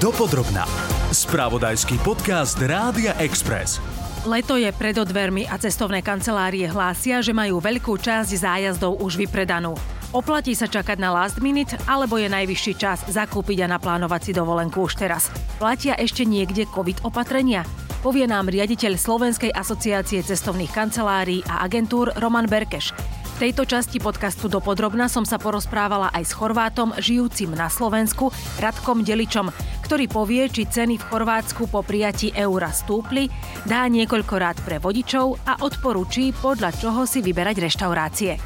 [0.00, 0.64] Dopodrobná.
[1.12, 3.84] Spravodajský podcast Rádia Express.
[4.24, 9.76] Leto je pred odvermi a cestovné kancelárie hlásia, že majú veľkú časť zájazdov už vypredanú.
[10.16, 14.88] Oplatí sa čakať na last minute, alebo je najvyšší čas zakúpiť a naplánovať si dovolenku
[14.88, 15.28] už teraz.
[15.60, 17.68] Platia ešte niekde COVID opatrenia?
[18.00, 23.19] Povie nám riaditeľ Slovenskej asociácie cestovných kancelárií a agentúr Roman Berkeš.
[23.40, 28.28] Tejto časti podcastu Dopodrobna som sa porozprávala aj s Chorvátom žijúcim na Slovensku,
[28.60, 29.48] Radkom Deličom,
[29.80, 33.32] ktorý povie, či ceny v Chorvátsku po prijatí eura stúpli,
[33.64, 38.36] dá niekoľko rád pre vodičov a odporúči, podľa čoho si vyberať reštaurácie.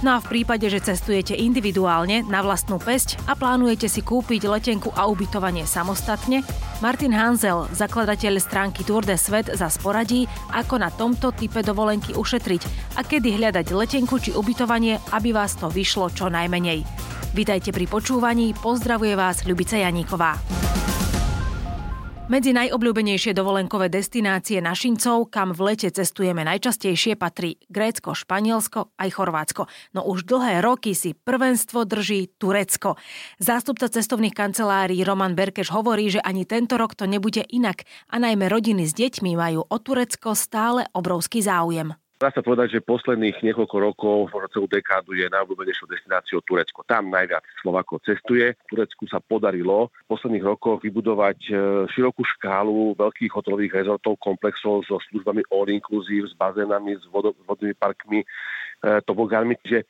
[0.00, 4.88] No a v prípade, že cestujete individuálne na vlastnú pesť a plánujete si kúpiť letenku
[4.96, 6.40] a ubytovanie samostatne,
[6.80, 10.24] Martin Hanzel, zakladateľ stránky Tour de Svet, za sporadí,
[10.56, 15.68] ako na tomto type dovolenky ušetriť a kedy hľadať letenku či ubytovanie, aby vás to
[15.68, 16.80] vyšlo čo najmenej.
[17.36, 20.40] Vítajte pri počúvaní, pozdravuje vás Ľubica Janíková.
[22.30, 29.66] Medzi najobľúbenejšie dovolenkové destinácie našincov, kam v lete cestujeme najčastejšie, patrí Grécko, Španielsko aj Chorvátsko.
[29.98, 32.94] No už dlhé roky si prvenstvo drží Turecko.
[33.42, 37.82] Zástupca cestovných kancelárií Roman Berkeš hovorí, že ani tento rok to nebude inak
[38.14, 41.98] a najmä rodiny s deťmi majú o Turecko stále obrovský záujem.
[42.20, 46.84] Dá sa povedať, že posledných niekoľko rokov, možno celú dekádu je najobľúbenejšou destináciou Turecko.
[46.84, 48.60] Tam najviac Slovakov cestuje.
[48.68, 51.52] Turecku sa podarilo v posledných rokoch vybudovať e,
[51.88, 58.20] širokú škálu veľkých hotelových rezortov, komplexov so službami all inclusive, s bazénami, s vodnými parkmi,
[58.20, 58.26] e,
[59.08, 59.56] tobogánmi.
[59.64, 59.86] Čiže e,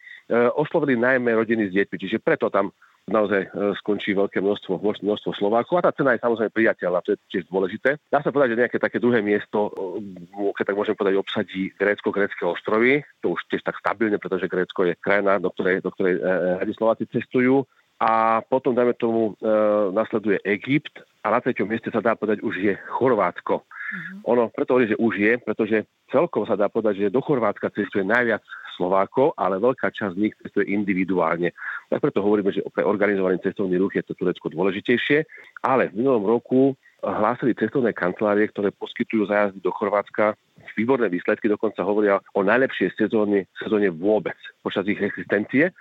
[0.54, 2.70] oslovili najmä rodiny s deťmi, čiže preto tam
[3.08, 3.48] naozaj e,
[3.80, 7.96] skončí veľké množstvo, množstvo Slovákov a tá cena je samozrejme priateľná, to je tiež dôležité.
[8.12, 12.12] Dá sa povedať, že nejaké také druhé miesto, e, keď tak môžem povedať, obsadí Grécko,
[12.12, 16.20] grécké ostrovy, to už tiež tak stabilne, pretože Grécko je krajina, do ktorej, do ktorej
[16.60, 17.64] radi Slováci cestujú.
[18.00, 19.52] A potom, dajme tomu, e,
[19.92, 23.60] nasleduje Egypt a na treťom mieste sa dá povedať už je Chorvátsko.
[23.60, 24.32] Uh-huh.
[24.32, 28.00] Ono preto hovorí, že už je, pretože celkovo sa dá povedať, že do Chorvátska cestuje
[28.08, 28.40] najviac
[28.80, 31.52] Slovákov, ale veľká časť z nich cestuje individuálne.
[31.92, 35.28] Tak preto hovoríme, že pre organizovaný cestovný ruch je to Turecko dôležitejšie,
[35.60, 36.72] ale v minulom roku
[37.04, 40.36] hlásili cestovné kancelárie, ktoré poskytujú zájazdy do Chorvátska
[40.76, 45.72] výborné výsledky, dokonca hovoria o najlepšej sezóne, sezóne vôbec počas ich existencie.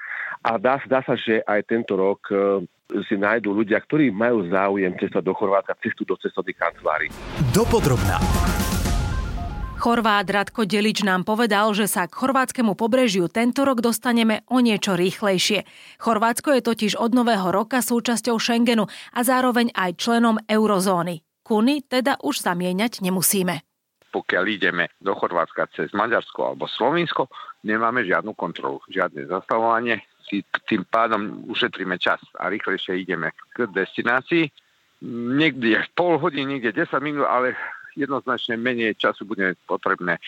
[0.43, 2.63] A dá, dá sa, že aj tento rok e,
[3.05, 7.09] si nájdú ľudia, ktorí majú záujem cestovať do Chorvátska, cestu do cestovných kancelárií.
[7.51, 8.17] Dopodrobná.
[9.79, 14.99] Chorvát Radko Delič nám povedal, že sa k chorvátskemu pobrežiu tento rok dostaneme o niečo
[14.99, 15.63] rýchlejšie.
[16.03, 21.23] Chorvátsko je totiž od nového roka súčasťou Schengenu a zároveň aj členom eurozóny.
[21.47, 23.63] Kuny teda už zamieňať nemusíme.
[24.11, 27.31] Pokiaľ ideme do Chorvátska cez Maďarsko alebo Slovinsko,
[27.63, 30.03] nemáme žiadnu kontrolu, žiadne zastavovanie,
[30.67, 34.43] tým pádom ušetríme čas a rýchlejšie ideme k destinácii.
[35.39, 37.55] Niekde pol hodiny, niekde 10 minút, ale
[37.95, 40.21] jednoznačne menej času bude potrebné e,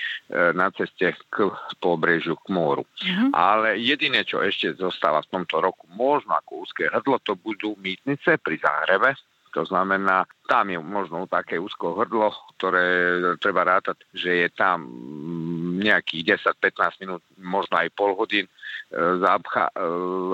[0.56, 2.84] na ceste k pobrežiu, k móru.
[2.86, 3.30] Uh-huh.
[3.34, 8.40] Ale jediné, čo ešte zostáva v tomto roku, možno ako úzke hrdlo, to budú mýtnice
[8.42, 9.14] pri Záhrebe.
[9.52, 14.88] To znamená, tam je možno také úzko hrdlo, ktoré treba rátať, že je tam
[15.82, 18.52] nejakých 10-15 minút, možno aj pol hodín e,
[19.20, 19.84] zápcha, e,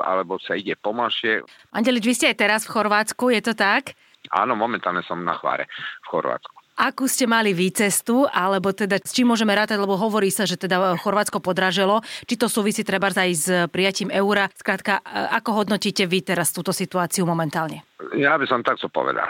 [0.06, 1.42] alebo sa ide pomalšie.
[1.74, 3.98] Andelič, vy ste aj teraz v Chorvátsku, je to tak?
[4.30, 5.66] Áno, momentálne som na chváre
[6.04, 6.57] v Chorvátsku.
[6.78, 10.94] Akú ste mali výcestu, alebo teda s čím môžeme rátať, lebo hovorí sa, že teda
[11.02, 14.46] Chorvátsko podraželo, či to súvisí treba aj s prijatím eura.
[14.54, 15.02] Skrátka,
[15.34, 17.82] ako hodnotíte vy teraz túto situáciu momentálne?
[18.14, 19.26] Ja by som takto povedal.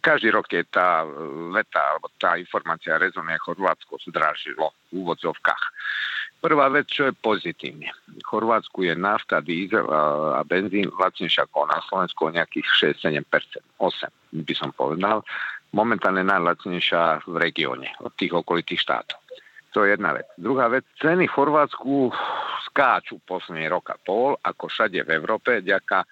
[0.00, 1.04] Každý rok je tá
[1.52, 5.64] veta, alebo tá informácia rezonuje Chorvátsko zdražilo v úvodzovkách.
[6.42, 7.92] Prvá vec, čo je pozitívne.
[8.18, 13.62] V Chorvátsku je nafta, diesel a benzín lacnejšia ako na Slovensku o nejakých 6-7%.
[13.78, 15.22] 8 by som povedal
[15.72, 19.18] momentálne najlacnejšia v regióne od tých okolitých štátov.
[19.72, 20.28] To je jedna vec.
[20.36, 22.12] Druhá vec, ceny v Chorvátsku
[22.68, 26.08] skáču posledný rok a pol, ako všade v Európe, ďaká e,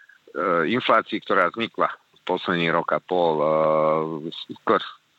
[0.72, 1.92] inflácii, ktorá vznikla
[2.24, 3.46] posledný rok a pol e,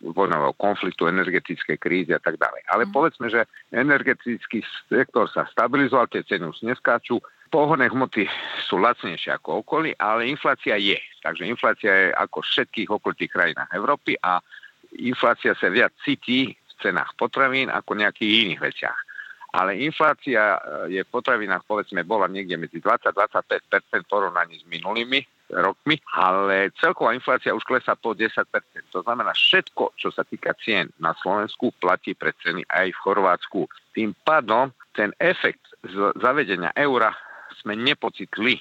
[0.01, 2.65] vojnového konfliktu, energetickej krízy a tak ďalej.
[2.73, 2.91] Ale mm.
[2.91, 7.21] povedzme, že energetický sektor sa stabilizoval, tie ceny už neskáču,
[7.51, 8.25] pohonné hmoty
[8.63, 10.95] sú lacnejšie ako okolí, ale inflácia je.
[11.19, 14.39] Takže inflácia je ako v všetkých okolitých krajinách Európy a
[14.97, 18.99] inflácia sa viac cíti v cenách potravín ako v nejakých iných veciach.
[19.51, 23.67] Ale inflácia eh, je v potravinách, povedzme, bola niekde medzi 20-25%
[23.99, 25.19] v porovnaní s minulými
[25.51, 28.47] rokmi, ale celková inflácia už klesá po 10%.
[28.95, 33.67] To znamená, všetko, čo sa týka cien na Slovensku, platí pre ceny aj v Chorvátsku.
[33.91, 37.11] Tým pádom ten efekt z zavedenia eura
[37.61, 38.59] sme nepocitli.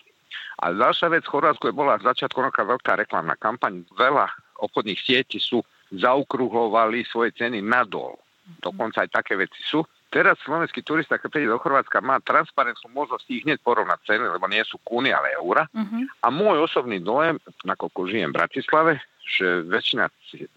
[0.61, 4.29] A ďalšia vec, v Chorvátsku bola začiatku roka veľká reklamná kampaň, veľa
[4.61, 8.21] obchodných sietí sú zaukruhlovali svoje ceny nadol.
[8.61, 9.83] Dokonca aj také veci sú.
[10.11, 14.43] Teraz slovenský turista, keď príde do Chorvátska, má transparentnú možnosť ich hneď porovnať ceny, lebo
[14.51, 15.71] nie sú kúny, ale eura.
[15.71, 16.03] Uh-huh.
[16.27, 18.93] A môj osobný dojem, nakoľko žijem v Bratislave,
[19.23, 20.11] že väčšina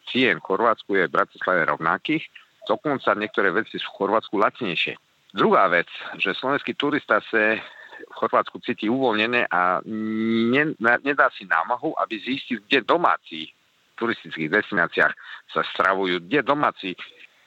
[0.09, 2.25] cien v Chorvátsku je v Bratislave rovnakých,
[2.65, 4.97] dokonca niektoré veci sú v Chorvátsku lacnejšie.
[5.37, 7.61] Druhá vec, že slovenský turista sa
[7.93, 14.49] v Chorvátsku cíti uvoľnené a ne, nedá si námahu, aby zistil, kde domáci v turistických
[14.49, 15.13] destináciách
[15.53, 16.97] sa stravujú, kde domáci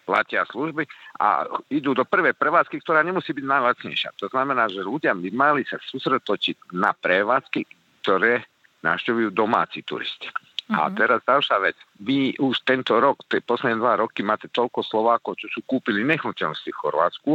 [0.07, 0.87] platia služby
[1.19, 4.15] a idú do prvej prevádzky, ktorá nemusí byť najlacnejšia.
[4.23, 7.67] To znamená, že ľudia by mali sa sústretočiť na prevádzky,
[8.07, 8.47] ktoré
[8.87, 10.31] navštevujú domáci turisti.
[10.31, 10.79] Uh-huh.
[10.79, 10.95] A mhm.
[10.95, 11.77] teraz ďalšia vec.
[11.99, 16.71] Vy už tento rok, tie posledné dva roky máte toľko Slovákov, čo sú kúpili nehnuteľnosti
[16.71, 17.33] v Chorvátsku,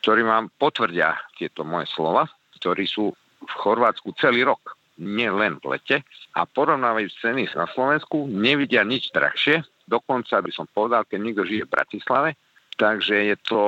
[0.00, 3.12] ktorí vám potvrdia tieto moje slova, ktorí sú
[3.46, 5.96] v Chorvátsku celý rok, nie len v lete,
[6.36, 11.64] a porovnávajú ceny na Slovensku, nevidia nič drahšie, dokonca by som povedal, keď niekto žije
[11.68, 12.30] v Bratislave,
[12.76, 13.60] takže je to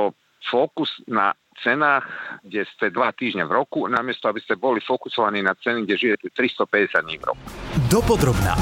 [0.45, 2.07] fokus na cenách,
[2.47, 6.27] kde ste dva týždne v roku, namiesto aby ste boli fokusovaní na ceny, kde žijete
[6.31, 7.45] 350 dní v roku.
[7.91, 8.55] Dopodrobná.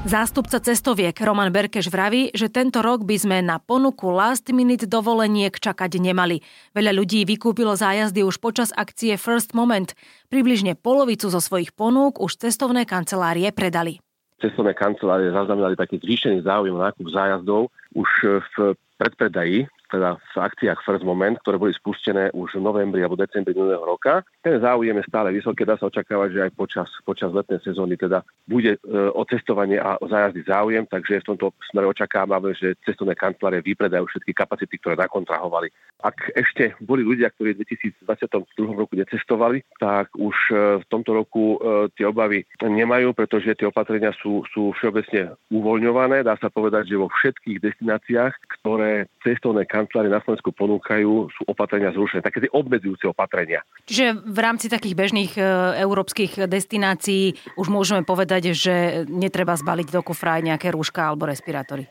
[0.00, 5.52] Zástupca cestoviek Roman Berkeš vraví, že tento rok by sme na ponuku last minute dovoleniek
[5.52, 6.40] čakať nemali.
[6.72, 9.92] Veľa ľudí vykúpilo zájazdy už počas akcie First Moment.
[10.32, 14.00] Približne polovicu zo svojich ponúk už cestovné kancelárie predali
[14.40, 20.80] cestovné kancelárie zaznamenali taký zvýšený záujem na nákup zájazdov už v predpredaji teda v akciách
[20.86, 24.22] First Moment, ktoré boli spustené už v novembri alebo decembri minulého roka.
[24.40, 28.22] Ten záujem je stále vysoký, dá sa očakávať, že aj počas, počas letnej sezóny teda
[28.46, 28.78] bude e,
[29.10, 34.06] o cestovanie a o zájazdy záujem, takže v tomto smere očakávame, že cestovné kancelárie vypredajú
[34.06, 35.68] všetky kapacity, ktoré nakontrahovali.
[36.00, 41.58] Ak ešte boli ľudia, ktorí v 2022 roku necestovali, tak už e, v tomto roku
[41.60, 46.22] e, tie obavy nemajú, pretože tie opatrenia sú, sú všeobecne uvoľňované.
[46.24, 51.42] Dá sa povedať, že vo všetkých destináciách, ktoré cestovné kancelárie kancelárie na Slovensku ponúkajú, sú
[51.48, 53.64] opatrenia zrušené, také tie obmedzujúce opatrenia.
[53.88, 55.42] Čiže v rámci takých bežných e,
[55.80, 61.88] európskych destinácií už môžeme povedať, že netreba zbaliť do kufra aj nejaké rúška alebo respirátory.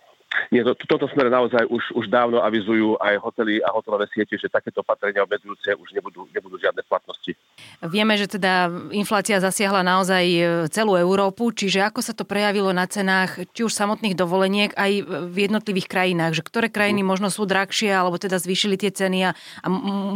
[0.50, 4.50] Nie, to, toto smere naozaj už, už dávno avizujú aj hotely a hotelové siete, že
[4.50, 7.38] takéto opatrenia obmedzujúce už nebudú, nebudú žiadne platnosti.
[7.86, 10.42] Vieme, že teda inflácia zasiahla naozaj e,
[10.74, 14.92] celú Európu, čiže ako sa to prejavilo na cenách či už samotných dovoleniek aj
[15.30, 19.32] v jednotlivých krajinách, že ktoré krajiny možno sú drahšie alebo teda zvýšili tie ceny a,
[19.38, 19.68] a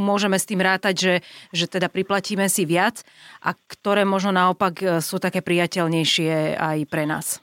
[0.02, 1.16] môžeme s tým rátať, že,
[1.54, 3.06] že teda priplatíme si viac
[3.46, 7.43] a ktoré možno naopak e, sú také priateľnejšie aj pre nás.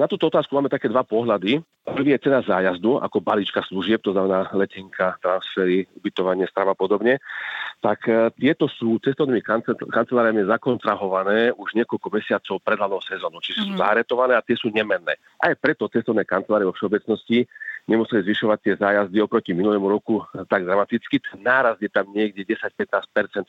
[0.00, 1.60] Na túto otázku máme také dva pohľady.
[1.84, 7.20] Prvý je cena zájazdu ako balíčka služieb, to znamená letenka, transfery, ubytovanie, strava a podobne.
[7.84, 9.44] Tak e, tieto sú cestovnými
[9.92, 13.76] kanceláriami zakontrahované už niekoľko mesiacov pred hlavnou sezónou, čiže mm-hmm.
[13.76, 13.82] sú mhm.
[13.84, 15.20] zaretované a tie sú nemenné.
[15.36, 17.44] Aj preto cestovné kancelárie vo všeobecnosti
[17.84, 21.20] nemuseli zvyšovať tie zájazdy oproti minulému roku tak dramaticky.
[21.44, 22.88] Náraz je tam niekde 10-15%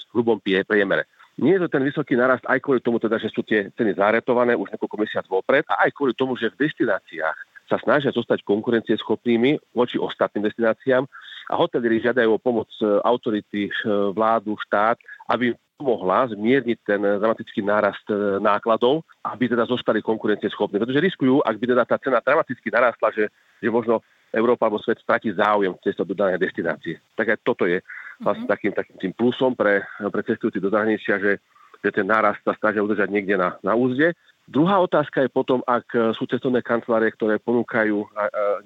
[0.04, 1.08] v hrubom priemere.
[1.42, 4.54] Nie je to ten vysoký narast aj kvôli tomu, teda, že sú tie ceny záretované
[4.54, 9.74] už niekoľko mesiacov vopred a aj kvôli tomu, že v destináciách sa snažia zostať konkurencieschopnými
[9.74, 11.10] voči ostatným destináciám
[11.50, 13.72] a hotelieri žiadajú o pomoc e, autority, e,
[14.14, 15.02] vládu, štát,
[15.34, 20.78] aby mohla zmierniť ten dramatický nárast e, nákladov, aby teda zostali konkurencieschopní.
[20.78, 25.02] Pretože riskujú, ak by teda tá cena dramaticky narastla, že, že možno Európa alebo svet
[25.04, 27.02] stratí záujem cestou do danej destinácie.
[27.20, 27.84] Tak aj toto je
[28.22, 31.42] vlastne takým, takým tým plusom pre, pre cestujúci do zahraničia, že,
[31.82, 34.14] že ten nárast sa snažia udržať niekde na, na úzde.
[34.50, 38.04] Druhá otázka je potom, ak sú cestovné kancelárie, ktoré ponúkajú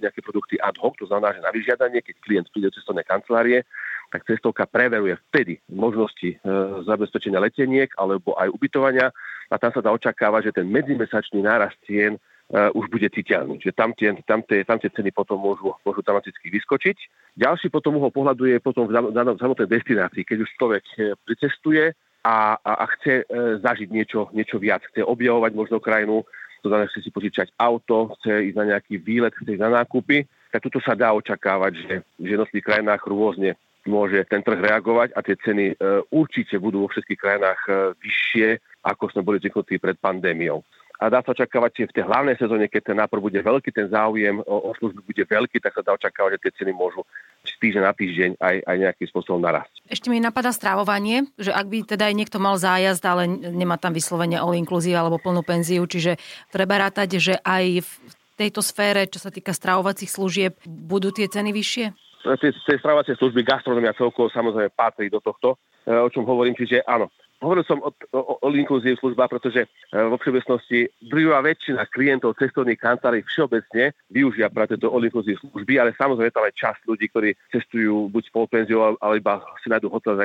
[0.02, 3.68] nejaké produkty ad hoc, to znamená, že na vyžiadanie, keď klient príde do cestovnej kancelárie,
[4.10, 6.38] tak cestovka preveruje vtedy možnosti e,
[6.86, 9.10] zabezpečenia leteniek alebo aj ubytovania
[9.50, 12.16] a tam sa dá očakávať, že ten medzimesačný nárast cien
[12.52, 13.58] uh, už bude citeľný.
[13.64, 16.98] Že tam tie, tam, tie, tam tie ceny potom môžu, môžu dramaticky vyskočiť.
[17.40, 18.94] Ďalší potom uhol pohľadu je potom v
[19.42, 23.26] samotnej destinácii, keď už človek eh, pricestuje a, a, a chce e,
[23.62, 26.26] zažiť niečo, niečo viac, chce objavovať možno krajinu,
[26.66, 30.26] to znamená, chce si požičať auto, chce ísť na nejaký výlet, chce ísť na nákupy,
[30.50, 33.54] tak tuto sa dá očakávať, že v jednotlivých krajinách rôzne
[33.86, 35.76] môže ten trh reagovať a tie ceny e,
[36.10, 37.72] určite budú vo všetkých krajinách e,
[38.02, 38.48] vyššie,
[38.82, 42.72] ako sme boli zvyknutí pred pandémiou a dá sa očakávať, že v tej hlavnej sezóne,
[42.72, 45.92] keď ten nápor bude veľký, ten záujem o, o službu bude veľký, tak sa dá
[46.00, 47.04] očakávať, že tie ceny môžu
[47.44, 49.74] z týždeň na týždeň aj, aj nejakým spôsobom narásť.
[49.92, 53.92] Ešte mi napadá strávovanie, že ak by teda aj niekto mal zájazd, ale nemá tam
[53.92, 56.16] vyslovene all inclusive alebo plnú penziu, čiže
[56.50, 57.92] treba rátať, že aj v
[58.40, 61.86] tejto sfére, čo sa týka stravovacích služieb, budú tie ceny vyššie?
[62.26, 66.82] Tie, tie stravovacie služby, gastronomia celkovo samozrejme patrí do tohto, e, o čom hovorím, čiže
[66.82, 72.40] áno, Hovoril som o, o, o inkluzii služba, pretože e, vo všeobecnosti drvivá väčšina klientov
[72.40, 77.30] cestovných kancelárií všeobecne využia práve tieto all služby, ale samozrejme tam aj časť ľudí, ktorí
[77.52, 80.24] cestujú buď polpenziou, ale iba si nájdú hotel s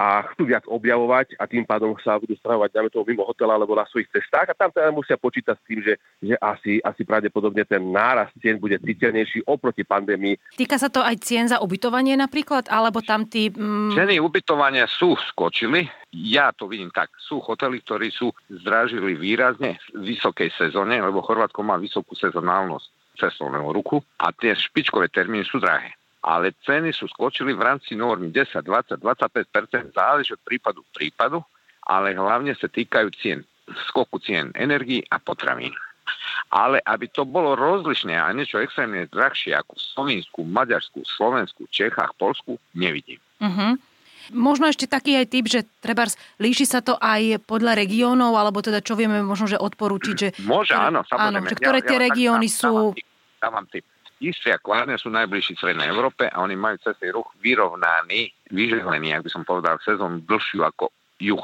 [0.00, 3.76] a chcú viac objavovať a tým pádom sa budú stravovať dáme toho mimo hotela alebo
[3.76, 5.94] na svojich cestách a tam teda musia počítať s tým, že,
[6.24, 10.40] že asi, asi pravdepodobne ten nárast cien bude citeľnejší oproti pandémii.
[10.56, 13.52] Týka sa to aj cien za ubytovanie napríklad, alebo tam tí...
[13.52, 13.92] Mm...
[13.92, 15.86] Ceny ubytovania sú skočili,
[16.30, 17.10] ja to vidím tak.
[17.18, 23.68] Sú hotely, ktorí sú zdražili výrazne v vysokej sezóne, lebo Chorvátsko má vysokú sezonálnosť cestovného
[23.74, 25.92] ruku a tie špičkové termíny sú drahé.
[26.20, 31.40] Ale ceny sú skočili v rámci normy 10, 20, 25 záleží od prípadu k prípadu,
[31.88, 33.40] ale hlavne sa týkajú cien,
[33.88, 35.72] skoku cien energii a potravín.
[36.50, 42.12] Ale aby to bolo rozlišné a niečo extrémne drahšie ako v Slovensku, Maďarsku, Slovensku, Čechách,
[42.18, 43.22] Polsku, nevidím.
[43.40, 43.78] Uh-huh.
[44.30, 46.06] Možno ešte taký aj typ, že treba
[46.38, 50.28] líši sa to aj podľa regiónov, alebo teda čo vieme možno, že odporúčiť, že...
[50.46, 51.38] Môže, ktoré, áno, samozrejme.
[51.42, 52.72] Áno, že ktoré ja, tie ja regióny tak, sú...
[53.42, 53.84] Dávam tip.
[54.20, 59.24] Istria a sú najbližší v Srednej Európe a oni majú cestný ruch vyrovnaný, vyžehlený, ak
[59.24, 61.40] by som povedal, sezónu dlhšiu ako juh.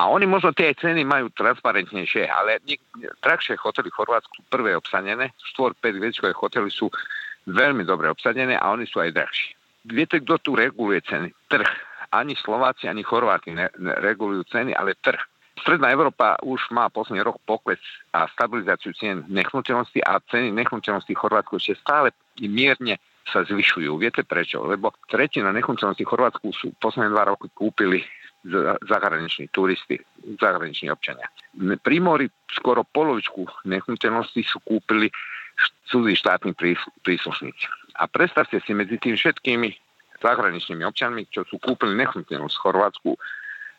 [0.00, 2.64] A oni možno tie ceny majú transparentnejšie, ale
[3.20, 6.88] drahšie hotely v Chorvátsku prvé obsadené, 4-5 hviezdičkové hotely sú
[7.44, 9.52] veľmi dobre obsadené a oni sú aj drahšie.
[9.92, 11.28] Viete, kto tu reguluje ceny?
[11.52, 13.52] Trh ani Slováci, ani Chorváti
[14.00, 15.20] regulujú ceny, ale trh.
[15.58, 17.82] Stredná Európa už má posledný rok pokles
[18.14, 23.90] a stabilizáciu cien nechnuteľnosti a ceny nechnuteľnosti v Chorvátsku ešte stále mierne sa zvyšujú.
[23.98, 24.62] Viete prečo?
[24.62, 28.06] Lebo tretina nechnuteľnosti v Chorvátsku sú posledné dva roky kúpili
[28.86, 29.98] zahraniční turisti,
[30.38, 31.26] zahraniční občania.
[31.58, 35.10] Pri mori skoro polovičku nechnuteľnosti sú kúpili
[35.90, 36.54] cudzí štátni
[37.02, 37.66] príslušníci.
[37.98, 39.87] A predstavte si medzi tým všetkými
[40.20, 43.10] zahraničnými občanmi, čo sú kúpili nechnuteľnosť v Chorvátsku,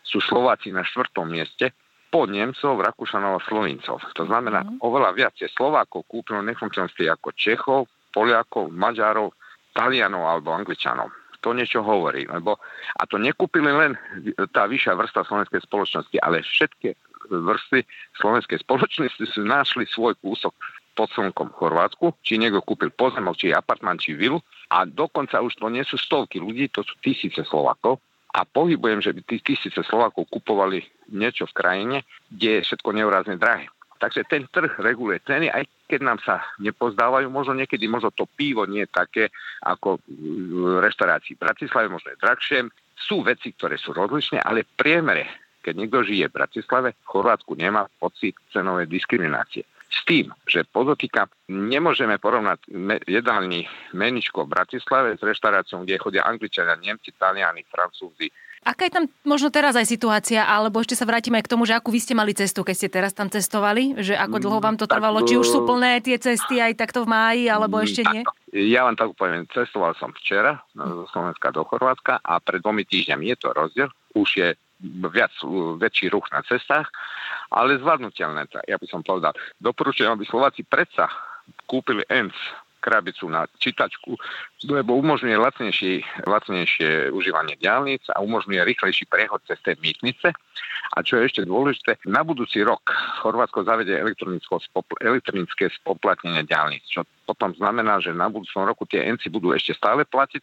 [0.04, 1.76] sú Slováci na štvrtom mieste,
[2.10, 4.02] po Nemcov, Rakúšanov a Slovincov.
[4.18, 4.82] To znamená, mm.
[4.82, 9.38] oveľa viac je Slovákov kúpilo nechnuteľnosti ako Čechov, Poliakov, Maďarov,
[9.78, 11.14] Talianov alebo Angličanov.
[11.40, 12.60] To niečo hovorí, lebo
[13.00, 13.96] a to nekúpili len
[14.52, 16.92] tá vyššia vrstva slovenskej spoločnosti, ale všetky
[17.32, 17.86] vrstvy
[18.20, 20.52] slovenskej spoločnosti si našli svoj kúsok
[21.00, 25.56] pod slnkom v Chorvátsku, či niekto kúpil pozemok, či apartman, či vilu a dokonca už
[25.56, 28.04] to nie sú stovky ľudí, to sú tisíce Slovakov
[28.36, 30.84] a pohybujem, že by tých tisíce Slovakov kupovali
[31.16, 33.72] niečo v krajine, kde je všetko neurázne drahé.
[34.00, 38.64] Takže ten trh reguluje ceny, aj keď nám sa nepozdávajú, možno niekedy možno to pivo
[38.64, 39.24] nie je také
[39.64, 42.60] ako v reštaurácii v Bratislave, možno je drahšie.
[42.96, 45.28] Sú veci, ktoré sú rozličné, ale priemere,
[45.64, 49.68] keď niekto žije v Bratislave, v Chorvátsku nemá pocit cenovej diskriminácie.
[49.90, 52.62] S tým, že podotýka, nemôžeme porovnať
[53.10, 53.66] jedálny
[53.98, 58.30] meničko v Bratislave s reštauráciou, kde chodia Angličania, Nemci, Taliani, Francúzi,
[58.60, 61.80] Aká je tam možno teraz aj situácia, alebo ešte sa vrátime aj k tomu, že
[61.80, 63.96] akú vy ste mali cestu, keď ste teraz tam cestovali?
[63.96, 65.24] Že ako dlho vám to mm, trvalo?
[65.24, 68.22] Či už sú plné tie cesty aj takto v máji, alebo mm, ešte nie?
[68.52, 73.32] Ja vám tak poviem, cestoval som včera zo Slovenska do Chorvátska a pred dvomi týždňami
[73.32, 73.90] je to rozdiel.
[74.12, 74.50] Už je
[75.12, 75.32] viac,
[75.80, 76.88] väčší ruch na cestách,
[77.52, 78.48] ale zvládnutelné.
[78.68, 81.12] Ja by som povedal, doporučujem, aby Slováci predsa
[81.68, 82.36] kúpili ENC
[82.80, 84.16] krabicu na čítačku,
[84.72, 90.32] lebo umožňuje lacnejšie, lacnejšie užívanie diálnic a umožňuje rýchlejší prechod cez tie mýtnice.
[90.96, 92.82] A čo je ešte dôležité, na budúci rok
[93.22, 99.54] Chorvátsko zavede elektronické spoplatnenie diálnic, čo potom znamená, že na budúcom roku tie ENCI budú
[99.54, 100.42] ešte stále platiť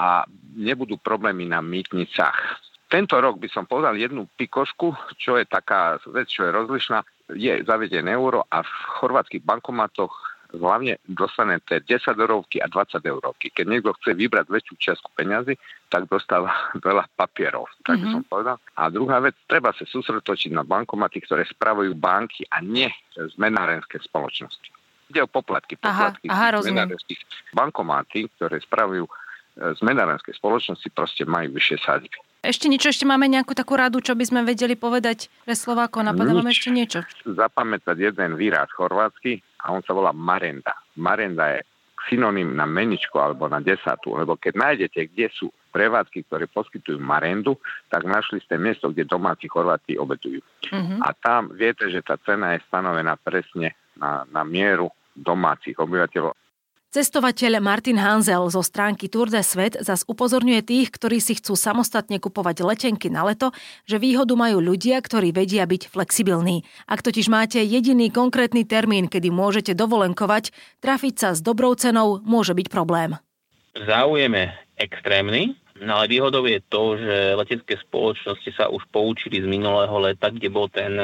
[0.00, 0.26] a
[0.56, 2.58] nebudú problémy na mýtnicách.
[2.94, 7.02] Tento rok by som povedal jednu pikošku, čo je taká vec, čo je rozlišná,
[7.34, 8.70] je zavedené euro a v
[9.02, 10.14] chorvátskych bankomatoch
[10.54, 13.50] hlavne dostane tie 10 eurovky a 20 eurovky.
[13.50, 15.58] Keď niekto chce vybrať väčšiu čiastku peňazí,
[15.90, 16.54] tak dostáva
[16.86, 18.14] veľa papierov, tak mm-hmm.
[18.14, 18.62] som povedal.
[18.78, 22.86] A druhá vec, treba sa súsredotočiť na bankomaty, ktoré spravujú banky a nie
[23.34, 24.70] zmenárenské spoločnosti.
[25.10, 26.86] Ide o poplatky, poplatky aha, aha,
[27.50, 29.12] bankomaty, ktoré spravujú e,
[29.82, 32.33] zmenárenské spoločnosti, proste majú vyššie sádky.
[32.44, 36.04] Ešte niečo, ešte máme nejakú takú radu, čo by sme vedeli povedať pre Slováko?
[36.04, 37.00] Napadá vám ešte niečo?
[37.24, 40.76] Zapamätať jeden výraz chorvátsky a on sa volá marenda.
[41.00, 41.64] Marenda je
[42.04, 47.56] synonym na meničko alebo na desatu, lebo keď nájdete, kde sú prevádzky, ktoré poskytujú marendu,
[47.88, 50.44] tak našli ste miesto, kde domáci Chorváti obetujú.
[50.68, 51.00] Mm-hmm.
[51.00, 56.36] A tam viete, že tá cena je stanovená presne na, na mieru domácich obyvateľov.
[56.94, 62.22] Cestovateľ Martin Hanzel zo stránky Tour de Svet zas upozorňuje tých, ktorí si chcú samostatne
[62.22, 63.50] kupovať letenky na leto,
[63.82, 66.62] že výhodu majú ľudia, ktorí vedia byť flexibilní.
[66.86, 72.54] Ak totiž máte jediný konkrétny termín, kedy môžete dovolenkovať, trafiť sa s dobrou cenou môže
[72.54, 73.18] byť problém.
[73.74, 74.46] Záujem je
[74.78, 80.30] extrémny No ale výhodou je to, že letecké spoločnosti sa už poučili z minulého leta,
[80.30, 80.94] kde bol ten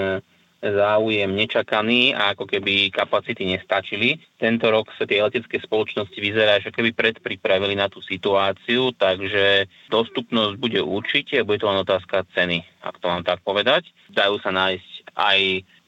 [0.61, 4.21] záujem nečakaný a ako keby kapacity nestačili.
[4.37, 10.55] Tento rok sa tie letecké spoločnosti vyzerajú, že keby predpripravili na tú situáciu, takže dostupnosť
[10.61, 13.88] bude určite, bude to len otázka ceny, ak to mám tak povedať.
[14.12, 15.40] Dajú sa nájsť aj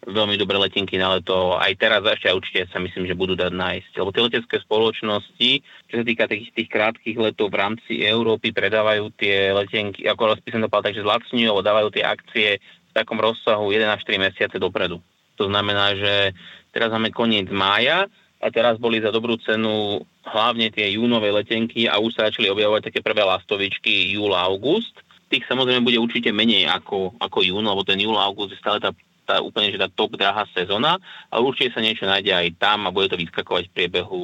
[0.02, 1.54] veľmi dobré letenky na leto.
[1.54, 3.92] Aj teraz ešte určite sa myslím, že budú dať nájsť.
[4.02, 9.14] Lebo tie letecké spoločnosti, čo sa týka tých, tých krátkých letov v rámci Európy, predávajú
[9.14, 12.48] tie letenky, ako som to povedal, takže zlacňujú, dávajú tie akcie
[12.92, 15.00] takom rozsahu 1 až 3 mesiace dopredu.
[15.40, 16.36] To znamená, že
[16.70, 18.06] teraz máme koniec mája
[18.42, 22.92] a teraz boli za dobrú cenu hlavne tie júnové letenky a už sa začali objavovať
[22.92, 24.98] také prvé lastovičky júl-august.
[25.32, 28.92] Tých samozrejme bude určite menej ako, ako jún, lebo ten júl-august je stále tá,
[29.24, 31.00] tá úplne že tá top drahá sezóna,
[31.32, 34.22] ale určite sa niečo nájde aj tam a bude to vyskakovať v priebehu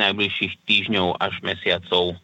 [0.00, 2.16] najbližších týždňov až mesiacov.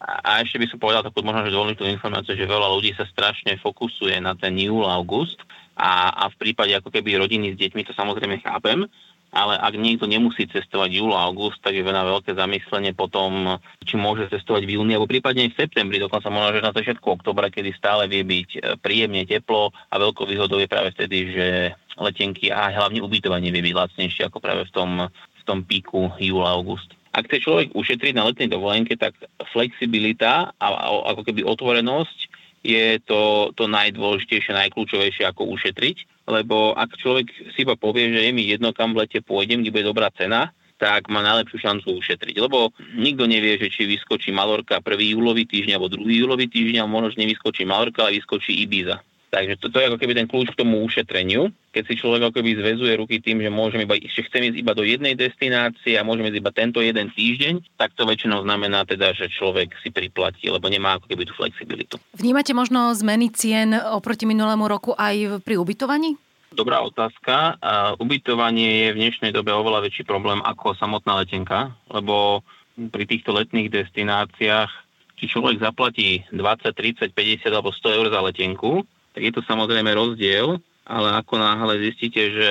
[0.00, 3.60] A ešte by som povedal takú možno, že dôležitú informáciu, že veľa ľudí sa strašne
[3.60, 5.36] fokusuje na ten júl, august
[5.76, 8.88] a, a v prípade ako keby rodiny s deťmi to samozrejme chápem,
[9.30, 13.94] ale ak niekto nemusí cestovať júl a august, tak je veľa veľké zamyslenie potom, či
[13.94, 17.52] môže cestovať v júni, alebo prípadne aj v septembri, dokonca možno, že na začiatku oktobra,
[17.52, 21.46] kedy stále vie byť e, príjemne teplo a veľkou výhodou je práve vtedy, že
[21.94, 26.90] letenky a hlavne ubytovanie vie byť lacnejšie ako práve v tom, v tom píku júl-august.
[27.10, 29.18] Ak chce človek ušetriť na letnej dovolenke, tak
[29.50, 32.18] flexibilita a, a ako keby otvorenosť
[32.60, 38.30] je to, to najdôležitejšie, najkľúčovejšie, ako ušetriť, lebo ak človek si iba povie, že je
[38.36, 42.40] mi jedno, kam v lete pôjdem, kde bude dobrá cena, tak má najlepšiu šancu ušetriť.
[42.40, 46.88] Lebo nikto nevie, že či vyskočí Malorka prvý júlový týždeň alebo druhý júlový týždeň, a
[46.88, 49.04] možno, nevyskočí Malorka, ale vyskočí Ibiza.
[49.30, 51.54] Takže to, to je ako keby ten kľúč k tomu ušetreniu.
[51.70, 54.74] Keď si človek ako keby zväzuje ruky tým, že môžem iba, že chcem ísť iba
[54.74, 59.14] do jednej destinácie a môžem ísť iba tento jeden týždeň, tak to väčšinou znamená teda,
[59.14, 62.02] že človek si priplatí, lebo nemá ako keby tú flexibilitu.
[62.18, 66.18] Vnímate možno zmeny cien oproti minulému roku aj pri ubytovaní?
[66.50, 67.54] Dobrá otázka.
[67.62, 72.42] A ubytovanie je v dnešnej dobe oveľa väčší problém ako samotná letenka, lebo
[72.74, 74.70] pri týchto letných destináciách,
[75.14, 78.82] či človek zaplatí 20, 30, 50 alebo 100 eur za letenku,
[79.14, 82.50] tak je to samozrejme rozdiel, ale ako náhle zistíte, že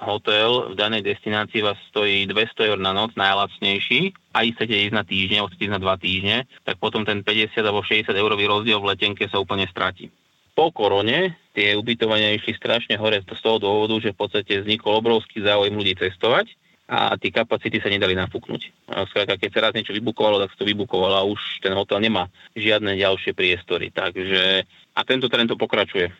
[0.00, 5.04] hotel v danej destinácii vás stojí 200 eur na noc, najlacnejší, a chcete ísť na
[5.06, 6.36] týždeň, alebo chcete ísť na dva týždne,
[6.66, 10.10] tak potom ten 50 alebo 60 eurový rozdiel v letenke sa úplne stratí.
[10.54, 15.42] Po korone tie ubytovania išli strašne hore z toho dôvodu, že v podstate vznikol obrovský
[15.42, 16.50] záujem ľudí cestovať
[16.84, 18.92] a tie kapacity sa nedali nafúknuť.
[19.08, 22.28] Skrátka, keď sa raz niečo vybukovalo, tak sa to vybukovalo a už ten hotel nemá
[22.52, 23.88] žiadne ďalšie priestory.
[23.88, 26.12] Takže a tento trend to pokračuje.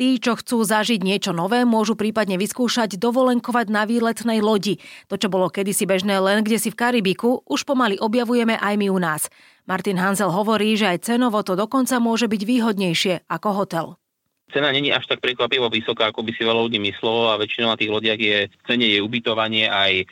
[0.00, 4.80] Tí, čo chcú zažiť niečo nové, môžu prípadne vyskúšať dovolenkovať na výletnej lodi.
[5.12, 8.88] To, čo bolo kedysi bežné len kde si v Karibiku, už pomaly objavujeme aj my
[8.88, 9.28] u nás.
[9.68, 13.86] Martin Hanzel hovorí, že aj cenovo to dokonca môže byť výhodnejšie ako hotel.
[14.50, 17.78] Cena není až tak prekvapivo vysoká, ako by si veľa ľudí myslelo a väčšinou na
[17.78, 20.10] tých lodiach je v cene je ubytovanie aj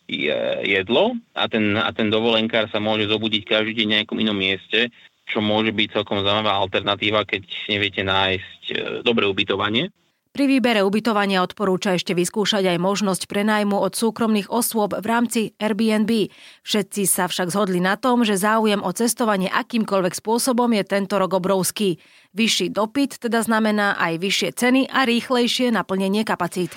[0.63, 4.95] jedlo a ten, a ten dovolenkár sa môže zobudiť každý deň na nejakom inom mieste
[5.29, 8.75] čo môže byť celkom zaujímavá alternatíva, keď neviete nájsť e,
[9.05, 9.93] dobré ubytovanie.
[10.29, 16.31] Pri výbere ubytovania odporúča ešte vyskúšať aj možnosť prenajmu od súkromných osôb v rámci Airbnb.
[16.63, 21.43] Všetci sa však zhodli na tom, že záujem o cestovanie akýmkoľvek spôsobom je tento rok
[21.43, 21.99] obrovský.
[22.37, 26.77] Vyšší dopyt teda znamená aj vyššie ceny a rýchlejšie naplnenie kapacít.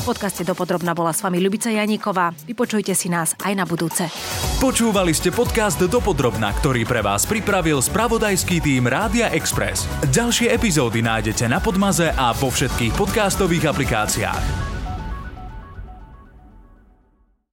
[0.00, 2.36] V podcaste Dopodrobna bola s vami Ľubica Janíková.
[2.44, 4.08] Vypočujte si nás aj na budúce.
[4.60, 9.88] Počúvali ste podcast Dopodrobna, ktorý pre vás pripravil spravodajský tým Rádia Express.
[10.12, 14.69] Ďalšie epizódy nájdete na Podmaze a vo všetkých podcastových aplikáciách.